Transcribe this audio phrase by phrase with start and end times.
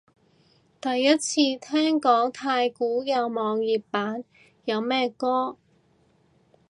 [0.81, 4.23] 第一次聽講太鼓有網頁版，
[4.65, 5.57] 有咩歌？